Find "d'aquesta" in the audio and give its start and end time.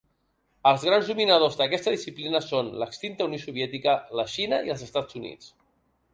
1.59-1.93